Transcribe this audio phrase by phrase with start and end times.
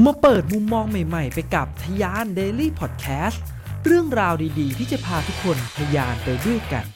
[0.00, 3.38] มาเปิดมุมมองใหม่ๆ ไปกับทยาน Daily Podcast
[3.84, 6.86] เรื่องราวดีๆ ที่จะพาทุกคนทยานไปด้วยกัน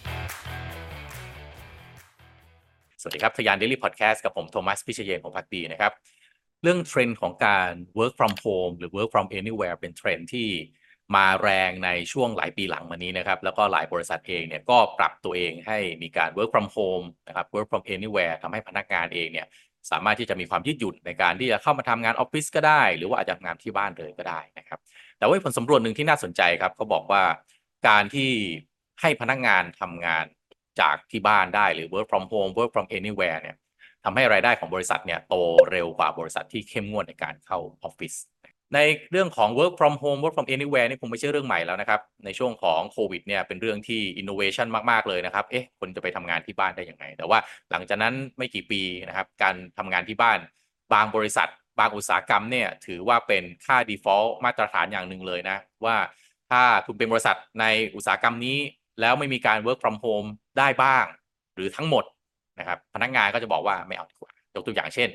[3.01, 5.93] สวัสดีครับทยาน Daily Podcast กับผมโทมัสพิเชยนของพักดีนะครับ
[6.62, 10.49] เรื่องเทรนด์ของการ work from home หรือ work from anywhere เป็นเทรนด์ที่
[11.17, 19.47] มาแรงในช่วงหลายปีหลังมานี้นะครับ แล้วก็หลายบริษัทเองเนี่ยก็ปรับตัวเองให้มีการ work from home นะครับ work from anywhere ทำให้พนักงานเองเนี่ย
[19.91, 24.79] สามารถที่จะมีความยืดหยุ่นในการที่จะเข้ามาทำงานออฟฟิศก็ได้ หรือว่าอาจจะทำงานที่บ้านเลยก็ได้นะครับ
[25.18, 27.22] แต่ว่าผลสำรวจหนึ่งที่น่าสนใจครับเขาบอกว่า
[27.89, 28.31] การที่
[29.00, 30.25] ให้พนักงานทำงาน
[30.81, 33.56] จากที่บ้านได้หรือ work from home work from anywhere เนี่ย
[34.05, 35.34] ทำให้รายได้ของบริษัทเนี่ยโต
[35.70, 38.14] เร็วกว่าบริษัทที่เข้มงวดในการเข้าออฟฟิศ
[38.75, 38.78] ใน
[39.11, 47.39] เรื่องของ work from home work from anywhere นี่คงไม่ใช่เรื่องใหม่แล้วนะครับ ในช่วงของโควิดเนี่ยเป็นเรื่องที่ innovation มาก ๆ เลยนะครับ เอ๊ะ คนจะไปทำงานที่บ้านได้ยังไง แต่ว่า
[47.70, 50.39] หลังจากนั้นไม่กี่ปีนะครับ การทำงานที่บ้าน
[50.92, 55.97] บางบริษัท บางอุตสาหกรรมเนี่ยถือว่าเป็นค่า default มาตรฐานอย่างหนึ่งเลยนะ ว่า
[56.51, 57.64] ถ้าคุณเป็นบริษัทใน
[57.95, 58.58] อุตสาหกรรมนี้
[59.01, 61.05] แล้วไม่มีการ work from home ได้บ้าง
[61.55, 62.05] หรือทั้งหมด
[62.58, 65.08] นะครับพนักงานก็จะบอกว่าไม่เอาดีกว่ายกตัวอย่างเช่น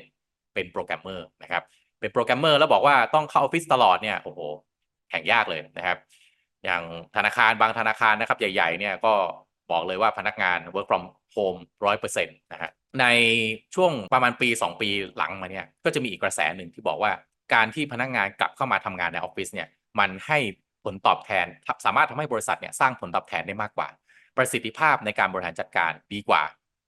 [0.54, 1.62] เป็นโปรแกรมเมอร์นะครับ
[2.02, 4.40] เป็นโปรแกรมเมอร์แล้วบอกว่าต้องเข้าออฟฟิศตลอดเนี่ยโอ้โห
[5.10, 5.98] แข่งยากเลยนะครับ
[6.64, 6.82] อย่าง
[7.16, 9.12] ธนาคารบางธนาคารนะครับ ใหญ่ ๆ เนี่ยก็
[9.70, 13.06] บอกเลยว่าพนักงาน work from home ร้อยเปอร์เซ็นต์นะฮะใน
[13.74, 17.12] ช่วงประมาณปี 2 ปีหลังมาเนี่ยก็จะมีอีกกระแสหนึ่งที่บอกว่า
[17.54, 20.38] การที่พนักงานกลับเข้ามาทำงานในออฟฟิศเนี่ยมันให้
[20.84, 21.46] ผลตอบแทน
[21.84, 23.88] สามารถทำให้บริษัทเนี่ยสร้างผลตอบแทนได้มากกว่า
[24.36, 26.42] ประสิทธิภาพในการบริหารจัดการดีกว่า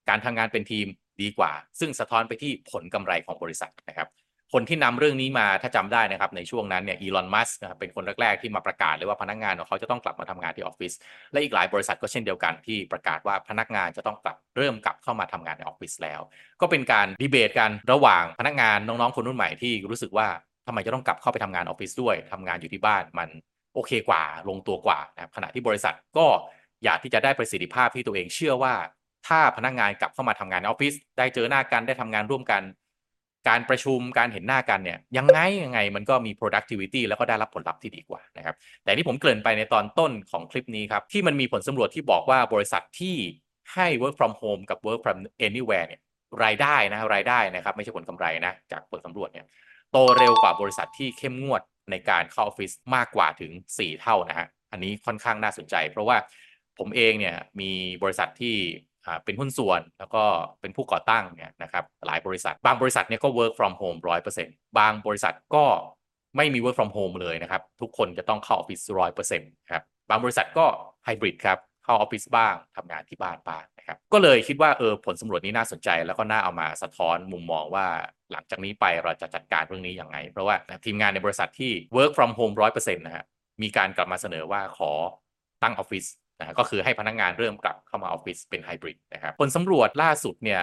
[0.08, 0.86] การทำงานเป็นทีม
[1.22, 4.08] ดีกว่า ซึ่งสะท้อนไปที่ผลกำไรของบริษัทนะครับ
[4.56, 10.92] คนที่นำเรื่องนี้มาถ้าจำได้นะครับในช่วงนั้นเนี่ยอีลอนมัสเป็นคนแรกๆที่มาประกาศเลยว่าพนักงานของเขาจะต้องกลับมาทำงานที่ออฟฟิศ
[11.32, 16.20] และอีกหลายบริษัทก็เช่นเดียวกันที่ประกาศว่าพนักงานจะต้องกลับเริ่มกลับเข้ามาทำงานในออฟฟิศแล้ว
[16.60, 20.28] ก็เป็นการดีเบตกันระหว่างพนักงานน้องๆคนรุ่นใหม่ที่รู้สึกว่า
[20.66, 23.28] ทำไมจะต้องกลับเข้าไปทำงานออฟฟิศด้วยทำงานอยู่ที่บ้านมัน
[23.74, 26.26] โอเคกว่าลงตัวกว่านะครับขณะที่บริษัทก็
[26.84, 28.74] อยากที่จะได้ประสิทธิภาพที่ตัวเองเชื่อว่า
[29.28, 32.62] ถ้าพนักงานกลับเข้ามาทำงานในออฟฟิศได้เจอหน้ากันได้ทำงานร่วมกัน
[33.48, 43.16] การประชุมการเห็นหน้ากันเนี่ยยังไงยังไงมันก็มี productivity แล้วก็ได้รับผลลัพธ์ที่ดีกว่านะครับแต่ที่ผมเกริ่นไปในตอนต้นของคลิปนี้ครับที่มันมีผลสำรวจที่บอกว่าบริษัทที่
[43.74, 46.00] ให้ work from home กับ work from anywhere เนี่ย
[46.44, 49.46] รายได้นะรายได้นะครับไม่ใช่ผลกำไรนะจากผลสำรวจเนี่ย
[49.92, 56.16] โตเร็วกว่าบริษัทที่เข้มงวดในการเข้าออฟฟิศมากกว่าถึง 4 เท่านะฮะอันนี้ค่อนข้างน่าสนใจ เพราะว่า
[56.78, 57.70] ผมเองเนี่ยมี
[58.02, 58.56] บริษัทที่
[59.24, 60.24] เป็นหุ้นส่วนแล้วก็
[60.60, 65.64] เป็นผู้ก่อตั้งเนี่ยนะครับหลายบริษัท บางบริษัทเนี่ยก็ work from home ร้อยเปอร์เซ็นต์บางบริษัทก็
[66.36, 70.66] ไม่มี work from home เลยนะครับ ทุกคนจะต้องเข้าออฟฟิศร้อยเปอร์เซ็นต์ครับบางบริษัทก็
[71.04, 77.86] ไฮบริดครับเข้าออฟฟิศบ้างทำงานที่บ้านบ้างนะครับก็เลยคิดว่าเออผลสำรวจนี้น่าสนใจ แล้วก็น่าเอามาสะท้อนมุมมองว่า
[78.32, 83.24] หลังจากนี้ไปเราจะจัดการเรื่องนี้อย่างไรเพราะว่าทีมงานในบริษัทที่ work from home ร้อยเปอร์เซ็นต์นะฮะ
[83.62, 84.92] มีการกลับมาเสนอว่าขอ
[85.62, 86.04] ตั้งออฟฟิศ
[86.38, 90.62] นะก็คือให้พนักงานเริ่มกลับเข้ามาออฟฟิศเป็นไฮบริดนะครับผลสำรวจล่าสุดเนี่ย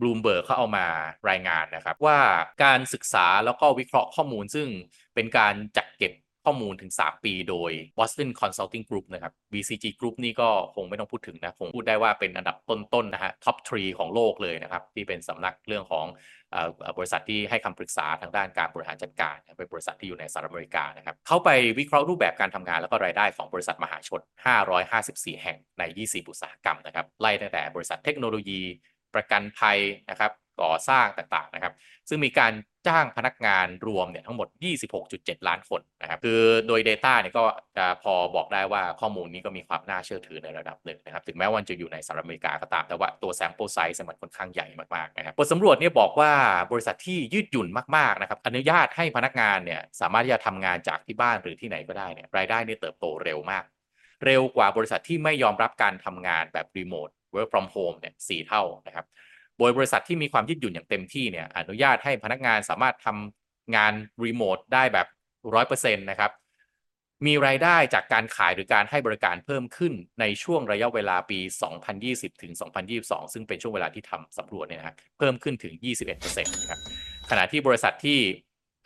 [0.00, 0.86] บลูมเบิร์กเขาเอามา
[1.30, 2.18] รายงานนะครับ ว่า
[2.64, 4.68] การศึกษาแล้วก็วิเคราะห์ข้อมูลซึ่ง
[5.14, 6.12] เป็นการจัดเก็บ
[6.44, 16.06] ข้อมูลถึง 3 ปีโดย Boston Consulting Group นะครับ BCG Group นี่ก็คงไม่ต้องพูดถึงนะ คงพูดได้ว่าเป็นอันดับต้นๆนนะฮะท็อปทรีของโลกเลยนะครับ ที่เป็นสำนักเรื่องของ
[16.98, 24.20] บริษัทที่ให้คำปรึกษาทางด้านการบริหารจัดการ เป็นบริษัทที่อยู่ในสหรัฐอเมริกานะครับเขาไปวิเคราะห์รูปแบบการทำงานแล้วก็รายได้ของบริษัทมหาชน
[24.82, 28.60] 554 แห่งใน 20 อุตสาหกรรมนะครับ ไล่ตั้งแต่บริษัทเทคโนโลยี
[29.14, 29.78] ประกันภัย
[30.10, 30.30] นะครับ
[30.62, 31.72] ก่อสร้างต่างๆนะครับ
[32.08, 32.52] ซึ่งมีการ
[32.86, 34.48] จ้างพนักงานรวมเนี่ยทั้งหมด
[34.98, 37.44] 26.7 ล้านคนนะครับ คือโดย Data เนี่ยก็
[37.76, 44.66] จะพอบอกได้ว่าข้อมูลนี้ก็มีความน่าเชื่อถือในระดับหนึ่งนะครับ ถึงแม้ว่าจะอยู่ในสหรัฐอเมริกาก็ตาม แต่ว่าตัว sample size มันค่อนข้างใหญ่
[44.96, 46.32] มากๆนะครับ บทสำรวจเนี่ยบอกว่า
[46.72, 53.64] บริษัทที่ยืดหยุ่นมากๆนะครับ อนุญาตให้พนักงานเนี่ยสามารถที่จะทำงานจากที่บ้านหรือที่ไหนก็ได้เนี่ย รายได้เนี่ยเติบโตเร็วมาก
[54.24, 59.06] เร็วกว่าบริษัทที่ไม่ยอมรับการทำงานแบบรีโมท work from home เนี่ยสเท่านะครับ
[59.58, 63.92] โดยบริษัทที่มีความยืดหยุ่นอย่างเต็มที่เนี่ยอนุญาตให้พนักงานสามารถทำงาน
[64.24, 65.06] รีโมทได้แบบ
[65.54, 66.32] ร้อยเปอร์เซ็นต์นะครับ
[67.26, 71.38] มีรายได้จากการขายหรือการให้บริการเพิ่มขึ้นในช่วงระยะเวลาปี
[71.90, 72.52] 2020 ถึง
[72.92, 75.74] 2022 ซึ่งเป็นช่วงเวลาที่ทำสำรวจเนี่ยนะเพิ่มขึ้นถึง
[76.08, 76.80] 21%นะครับ
[77.30, 78.18] ขณะที่บริษัทที่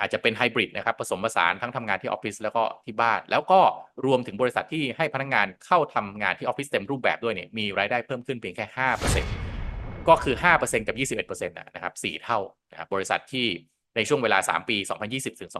[0.00, 3.60] อาจจะเป็นไฮบริดนะครับผสมผสานทั้งทำงานที่ออฟฟิศแล้วก็ที่บ้าน แล้วก็
[4.06, 9.37] รวมถึงบริษัทที่ให้พนักงานเข้าทำงานที่ออฟฟิศเต็มรูปแบบด้วยเนี่ยมีรายได้เพิ่มขึ้นเพียงแค่5%
[10.08, 10.96] ก็คือ 5%กับ
[11.26, 12.38] 21%นะครับ4เท่า
[12.70, 13.46] นะครับบริษัทที่
[13.96, 14.76] ในช่วงเวลา 3 ปี
[15.08, 15.50] 2020 ถึง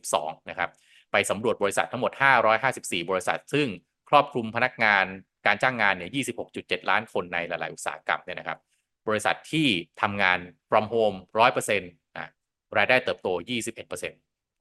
[0.00, 0.70] 2022 นะครับ
[1.12, 2.12] ไปสำรวจบริษัททั้งหมด
[2.60, 3.66] 554 บริษัท ซึ่ง
[4.08, 5.04] ครอบคลุมพนักงาน
[5.46, 6.10] การจ้างงานเนี่ย
[6.50, 8.58] 26.7 ล้านคนในหลาย ๆ อุตสาหกรรมเนี่ยนะครับ
[9.08, 9.66] บริษัทที่
[10.02, 10.38] ทำงาน
[10.70, 11.16] from home
[11.48, 12.30] 100%นะ
[12.76, 13.28] รายได้เติบโต
[13.74, 14.14] 21%น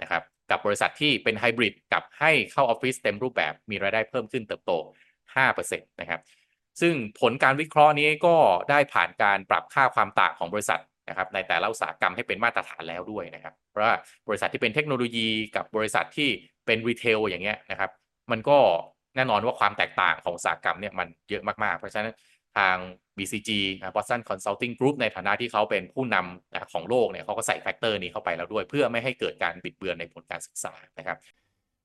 [0.06, 4.72] ะครับ กับบริษัทที่เป็นไฮบริดกับให้เข้าออฟฟิศเต็มรูปแบบ มีรายได้เพิ่มขึ้นเติบโต
[5.36, 6.22] 5%นะครับ
[6.82, 8.36] ซึ่งผลการวิเคราะห์นี้ก็
[8.70, 13.96] ได้ผ่านการปรับค่าความต่างของบริษัทนะครับในแต่ละอุตสาหกรรมให้เป็นมาตรฐานแล้วด้วยนะครับ เพราะว่า
[14.28, 16.30] บริษัทที่เป็นเทคโนโลยีกับบริษัทที่
[16.66, 17.92] เป็น retail อย่างเงี้ยนะครับ
[18.32, 18.58] มันก็
[19.16, 22.14] แน่นอนว่าความแตกต่างของอุตสาหกรรมเนี่ยมันเยอะมากๆ เพราะฉะนั้น
[22.58, 22.76] ทาง
[23.18, 23.50] BCG
[23.96, 31.18] Boston Consulting Group ในฐานะที่เขาเป็นผู้นำนะของโลกเนี่ยเขาก็ใส่ factor นี้เข้าไปแล้วด้วย เพื่อไม่ให้เกิดการบิดเบือนในผลการศึกษานะครับ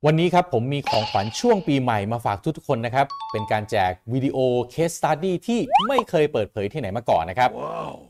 [0.06, 4.38] วันนี้ครับผมมีของขวัญช่วงปีใหม่มาฝากทุกๆคนนะครับ เป็นการแจกวิดีโอ
[4.74, 7.50] Case Study ที่ไม่เคยเปิดเผยที่ไหนมาก่อนนะครับ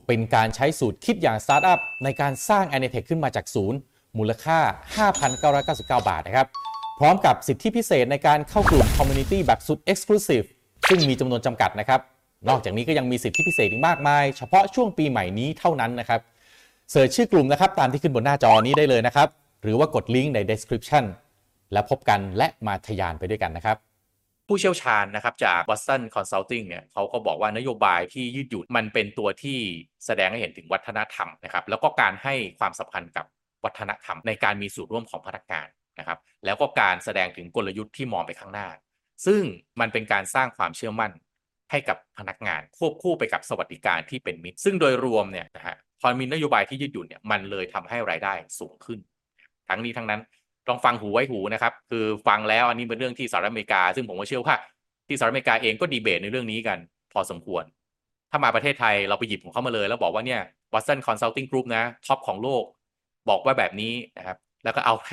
[0.07, 3.79] เป็นการใช้สูตรคิดอย่างสตาร์ทอัพในการสร้าง a n i t e c h ขึ้นมาจากศูนย์
[4.19, 4.59] มูลค่า
[5.43, 6.47] 5,999 บาทนะครับ
[6.99, 10.47] พร้อมกับสิทธิพิเศษในการเข้ากลุ่ม Community แบบสุด Exclusive
[10.89, 12.01] ซึ่งมีจำนวนจำกัดนะครับ
[12.49, 16.21] นอกจากนี้ก็ยังมีสิทธิพิเศษอีกมากมาย เฉพาะช่วงปีใหม่นี้เท่านั้นนะครับ
[16.91, 19.29] เสิร์ชชื่อกลุ่มนะครับตามที่ขึ้นบนหน้าจอนี้ได้เลยนะครับ
[19.63, 21.05] หรือว่ากดลิงก์ใน description
[21.73, 23.77] แล้วพบกันและมาทะยานไปด้วยกันนะครับ
[24.49, 29.59] ผู้เชี่ยวชาญนะครับจาก Boston Consulting เนี่ยเขาก็บอกว่านโยบายที่ยืดหยุ่นมันเป็นตัวที่
[30.07, 33.27] แสดงให้เห็นถึงวัฒนธรรมนะครับแล้วก็การให้ความสำคัญกับ
[33.65, 38.69] วัฒนธรรมในการมีส่วนร่วมของพนักงานนะครับแล้วก็การแสดงถึงกลยุทธ์ที่มองไปข้างหน้า
[39.27, 39.43] ซึ่ง
[39.81, 41.13] มันเป็นการสร้างความเชื่อมั่น
[41.71, 48.99] ให้กับพนักงาน ควบคู่ไปกับสวัสดิการที่เป็นมิตร ซึ่งโดยรวมเนี่ยนะฮะพอมีนโยบายที่ยืดหยุ่นเนี่ยมันเลยทำให้รายได้สูงขึ้น
[49.69, 50.21] ทั้งนี้ทั้งนั้น
[50.69, 54.57] ลองฟังหูไว้หูนะครับ คือฟังแล้วอันนี้เป็นเรื่องที่สหรัฐอเมริกา ซึ่งผมก็เชื่อว่า
[55.09, 56.79] ที่สหรัฐอเมริกาเองก็ดีเบตในเรื่องนี้กัน
[57.13, 57.65] พอสมควร
[58.31, 60.41] ถ้ามาประเทศไทยเราไปหยิบของเขามาเลย แล้วบอกว่าเนี่ย
[60.73, 62.65] Watson Consulting Group นะท็อปของโลก
[63.29, 65.09] บอกว่าแบบนี้นะครับ แล้วก็เอาไป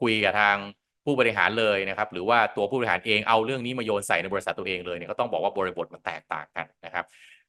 [0.00, 0.56] คุยกับทาง
[1.04, 7.04] ผู้บริหารเลยนะครับ หรือว่าตัวผู้บริหารเองเอาเรื่องนี้มาโยนใส่ในบริษัทตัวเองเลยเนี่ยก็ต้องบอกว่าบริบทมันแตกต่างกันนะครับ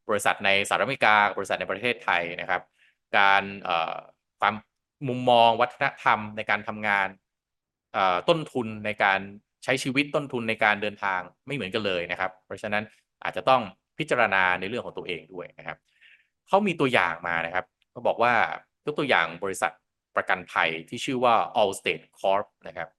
[0.09, 2.61] บริษัทในสหรัฐอเมริกา บริษัทในประเทศไทยนะครับ
[3.17, 3.43] การ
[4.39, 4.53] ความ
[5.07, 7.07] มุมมองวัฒนธรรมในการทำงาน
[8.29, 9.19] ต้นทุนในการ
[9.63, 12.83] ใช้ชีวิตต้นทุนในการเดินทางไม่เหมือนกันเลยนะครับ เพราะฉะนั้น
[13.23, 13.61] อาจจะต้อง
[13.97, 15.77] พิจารณาในเรื่องของตัวเองด้วยนะครับ
[16.47, 18.33] เขามีตัวอย่างมานะครับเขาบอกว่า
[18.85, 19.71] ยกตัวอย่างบริษัท
[20.15, 22.89] ประกันภัยที่ชื่อว่า Allstate Corp นะครับ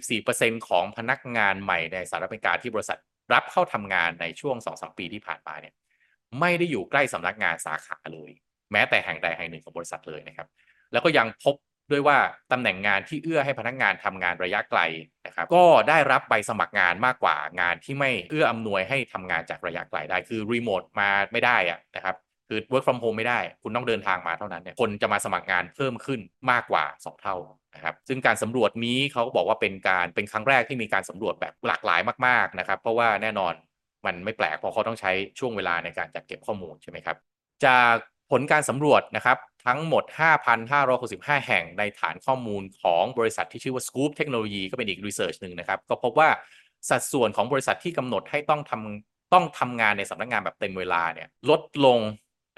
[0.00, 2.98] 84%ของพนักงานใหม่ในสหรัฐอเมริกาที่บริษัท
[3.32, 5.74] รับเข้าทำงานในช่วง 2-3 ปีที่ผ่านมาเนี่ย
[6.40, 8.30] ไม่ได้อยู่ใกล้สำนักงานสาขาเลย
[8.72, 10.48] แม้แต่แห่งใดแห่งหนึ่งของบริษัทเลยนะครับ
[10.92, 11.54] แล้วก็ยังพบ
[11.90, 12.18] ด้วยว่า
[12.52, 14.80] ตำแหน่งงานที่เอื้อให้พนักงานทำงานระยะไกล
[15.26, 22.16] นะครับก็ได้รับใบสมัครงานมากกว่างานที่ไม่เอื้ออำนวยให้ทำงานจากระยะไกลได้คือรีโมทมาไม่ได้อะนะครับ
[22.48, 26.20] คือ work from home ไม่ได้ คุณต้องเดินทางมาเท่านั้นเนี่ยคนจะมาสมัครงานเพิ่มขึ้น
[26.50, 27.36] มากกว่า 2 เท่า
[27.74, 33.54] นะครับซึ่งการสำรวจนี้เขาบอกว่าเป็นการเป็นครั้งแรกที่มีการสำรวจแบบหลากหลายมากๆนะครับเพราะว่าแน่นอน
[34.06, 37.16] มันไม่แปลกเพราะเขาต้องใช้ช่วงเวลาในการจัดเก็บข้อมูลใช่ไหมครับ
[37.64, 37.94] จาก
[38.30, 40.04] ผลการสำรวจนะครับทั้งหมด
[40.74, 46.28] 5,565 แห่งในฐานข้อมูลของบริษัทที่ชื่อว่า Scoop Technology ก็เป็นอีกรีเสิร์ชหนึ่งนะครับ ก็พบว่า
[46.90, 51.98] สัดส่วนของบริษัทที่กำหนดให้ต้องทำต้องทำงานในสำนักงงานแบบเต็มเวลาเนี่ยลดลง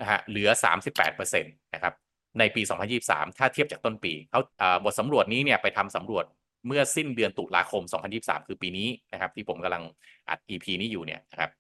[0.00, 0.48] นะฮะเหลือ
[0.96, 1.94] 38%นะครับ
[2.38, 2.62] ในปี
[3.00, 4.40] 2023 ถ้าเทียบจากต้นปีเขา
[4.84, 6.24] บทสำรวจนี้เนี่ยไปทำสำรวจ
[6.66, 7.82] เมื่อสิ้นเดือนตุลาคม
[8.14, 9.82] 2023 คือปีนี้นะครับที่ผมกำลัง
[10.28, 11.50] อัด EP นี้อยู่เนี่ยนะครับ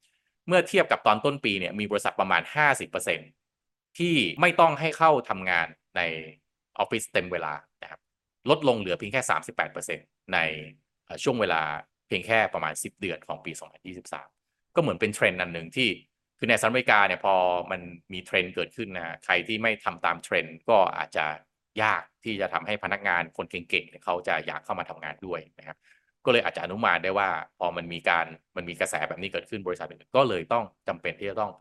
[0.46, 2.42] เมื่อเทียบกับตอนต้นปีเนี่ยมีบริษัทประมาณ
[2.90, 3.45] 50%
[3.98, 5.66] ที่ไม่ต้องให้เข้าทำงาน
[5.96, 6.00] ใน
[6.78, 8.00] ออฟฟิศเต็มเวลานะครับ
[8.50, 9.22] ลดลงเหลือเพียงแค่
[9.76, 10.38] 38%ใน
[11.24, 11.62] ช่วงเวลา
[12.08, 13.52] เพียงแค่ประมาณ 10 เดือนของปี
[14.14, 15.90] 2023 ก็เหมือนเป็นเทรนด์อันหนึ่งที่
[16.38, 17.34] คือในสหรัฐอเมริกาเนี่ยพอ
[17.70, 17.80] มัน
[18.12, 21.26] มีเทรนด์เกิดขึ้นนะใครที่ไม่ทำตามเทรนด์ก็อาจจะ
[21.82, 25.78] ยากที่จะทำให้พนักงานคนเก่งๆเขาจะอยากเข้ามาทำงานด้วยนะครับ
[26.24, 28.26] ก็เลยอาจจะอนุมานได้ว่าพอมันมีการ
[28.56, 31.52] มันมีกระแสแบบนี้เกิดขึ้นบริษัทอื่นก็เลยต้องจำเป็นที่จะต้อง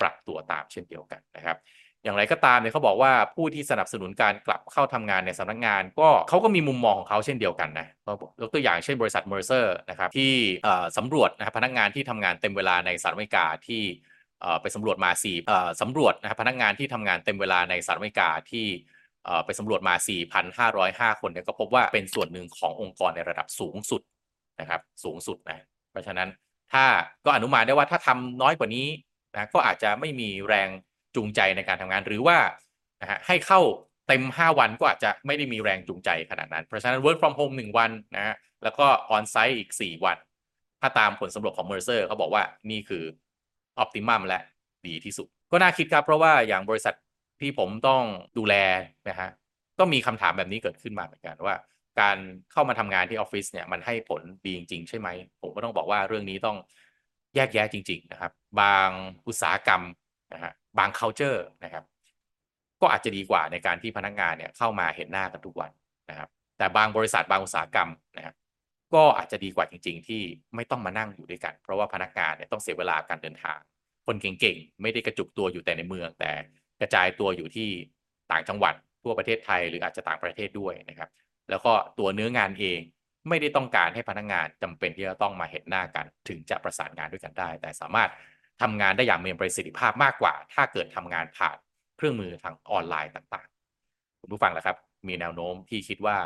[0.00, 1.58] ปรับตัวตามเช่นเดียวกันนะครับ
[2.02, 7.86] อย่างไรก็ตามเนี่ยเขาบอกว่าผู้ที่สนับสนุนการกลับเข้าทำงานในสำนักงาน ก็เขาก็มีมุมมองของเขาเช่นเดียวกันนะ
[8.40, 10.34] ยกตัวอย่างเช่นบริษัท Mercer นะครับที่
[10.98, 13.84] สำรวจนะครับพนักงานที่ทำงานเต็มเวลาในสหรัฐอเมริกาที่
[14.62, 18.66] ไปสำรวจมา4สำรวจนะครับพนักงานที่ทำงานเต็มเวลาในสหรัฐอเมริกาที่
[19.44, 19.94] ไปสำรวจมา
[21.08, 24.02] 4,505 คนเนี่ยก็พบว่าเป็นส่วนหนึ่งขององค์กรในระดับสูงสุด
[24.60, 26.28] นะครับสูงสุดนะเพราะฉะนั้น
[26.72, 26.84] ถ้า
[27.24, 28.86] ก็อนุมานได้ว่าถ้าทำน้อยกว่านี้
[29.32, 30.68] นะก็อาจจะไม่มีแรง
[31.16, 32.38] จูงใจในการทำงาน หรือว่า
[33.02, 33.60] นะฮะให้เข้า
[34.08, 40.16] เต็ม 5 วันก็อาจจะไม่ได้มีแรงจูงใจขนาดนั้น เพราะฉะนั้น work from home 1 วันนะฮะแล้วก็ on site อีก 4 วัน
[40.80, 43.04] ถ้าตามผลสำรวจของ Mercer เขาบอกว่านี่คือ
[43.82, 44.40] optimum และ
[44.86, 46.94] ดีที่สุด ก็น่าคิดครับ เพราะว่าอย่างบริษัท
[47.40, 48.02] ที่ผมต้อง
[48.38, 48.54] ดูแล
[49.08, 49.28] นะฮะ
[49.78, 51.56] ก็มีคำถามแบบนี้เกิดขึ้นมาเหมือนกันว่า
[52.00, 52.16] การ
[52.52, 55.08] เข้ามาทำงานที่ออฟฟิศเนี่ยมันให้ผลดีจริงๆใช่ไหม
[55.42, 56.56] ผมก็ต้องบอกว่าเรื่องนี้ต้อง
[57.34, 58.88] แยกแยะจริง ๆนะครับ บาง
[59.26, 59.82] อุตสาหกรรม
[60.32, 61.84] นะฮะบาง culture นะครับ
[62.80, 65.70] ก็อาจจะดีกว่าในการที่พนักงานเนี่ยเข้ามาเห็นหน้ากันทุกวัน
[66.10, 68.34] นะครับ แต่บางบริษัทบางอุตสาหกรรมนะครับ
[68.94, 70.22] ก็อาจจะดีกว่าจริง ๆ ที่
[70.54, 73.58] ไม่ต้องมานั่งอยู่ด้วยกัน เพราะว่าพนักงานเนี่ยต้องเสียเวลาการเดินทาง
[74.06, 76.32] คนเก่งๆ ไม่ได้กระจุกตัวอยู่แต่ในเมือง แต่
[76.80, 77.68] กระจายตัวอยู่ที่
[78.32, 81.10] ต่างจังหวัดทั่วประเทศไทย หรืออาจจะต่างประเทศด้วยนะครับ
[81.50, 82.80] แล้วก็ตัวเนื้องานเอง
[83.28, 88.10] ไม่ได้ต้องการให้พนักงานจำเป็นที่จะต้องมาเห็นหน้ากัน ถึงจะประสานงานด้วยกันได้ แต่สามารถ
[88.62, 91.56] ทำงานได้อย่างมีประสิทธิภาพมากกว่า ถ้าเกิดทำงานผ่าน
[91.96, 94.76] เครื่องมือทางออนไลน์ต่างๆ คุณผู้ฟังล่ะครับ
[95.08, 96.16] มีแนวโน้มที่คิดว่า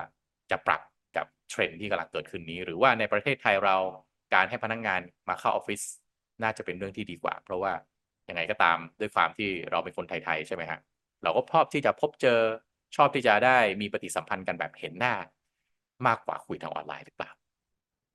[0.51, 0.83] จะปรับ
[1.17, 3.77] กับเทรนด์ที่กำลังเกิดขึ้นนี้ หรือว่าในประเทศไทยเรา
[4.35, 5.83] การให้พนักงานมาเข้าออฟฟิศ
[6.43, 7.73] น่าจะเป็นเรื่องที่ดีกว่า เพราะว่า
[8.29, 10.81] ยังไงก็ตามด้วยความที่เราเป็นคนไทยๆใช่ไหมฮะ
[11.23, 12.41] เราก็ชอบที่จะพบเจอ
[12.97, 15.15] ชอบที่จะได้มีปฏิสัมพันธ์กันแบบเห็นหน้า
[16.07, 17.31] มากกว่าคุยทางออนไลน์หรือเปล่า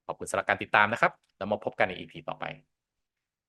[0.08, 2.46] ขอบคุณสำหรับการติดตามนะครับ แล้วมาพบกันใน EP ต่อไป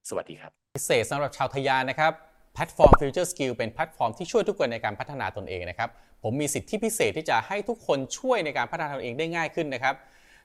[0.09, 2.13] สวัสดีครับ พิเศษสำหรับชาวทะยานนะครับ
[2.55, 5.91] แพลตฟอร์ม Future Skill เป็นแพลตฟอร์มที่ช่วยทุกคนในการพัฒนาตนเองนะครับ
[6.23, 9.95] ผมมีสิทธิพิเศษที่จะให้ทุกคนช่วยในการพัฒนาตนเองได้ง่ายขึ้นนะครับ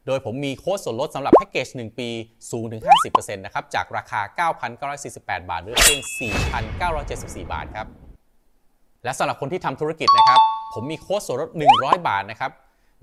[0.05, 2.09] โดยผมมีโค้ดส่วนลดสำหรับแพ็กเกจ 1 ปี
[2.51, 4.49] สูงถึง 50%นะครับ จากราคา
[4.99, 6.01] 9,948 บาทเหรือเพียง
[6.81, 7.87] 4,974 บาทครับ
[9.03, 10.39] และสำหรับคนที่ทำธุรกิจนะครับ
[10.73, 11.49] ผมมีโค้ดส่วนลด
[11.79, 12.51] 100 บาทนะครับ